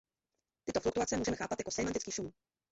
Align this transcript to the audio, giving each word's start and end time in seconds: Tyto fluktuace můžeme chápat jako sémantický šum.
Tyto 0.67 0.79
fluktuace 0.79 1.17
můžeme 1.17 1.37
chápat 1.37 1.59
jako 1.59 1.71
sémantický 1.71 2.11
šum. 2.11 2.31